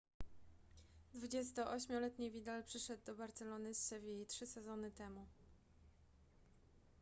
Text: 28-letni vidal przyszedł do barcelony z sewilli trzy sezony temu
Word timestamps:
28-letni 1.15 2.31
vidal 2.31 2.63
przyszedł 2.63 3.03
do 3.05 3.15
barcelony 3.15 3.73
z 3.73 3.87
sewilli 3.87 4.25
trzy 4.25 4.47
sezony 4.47 4.91
temu 4.91 5.25